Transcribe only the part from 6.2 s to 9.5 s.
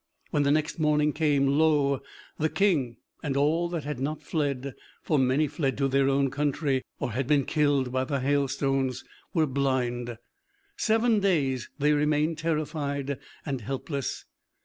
country or been killed by the hailstones, were